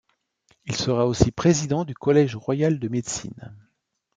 Il 0.65 0.75
sera 0.75 1.05
aussi 1.05 1.31
président 1.31 1.85
du 1.85 1.93
Collège 1.93 2.35
royal 2.35 2.79
de 2.79 2.87
médecine. 2.87 3.55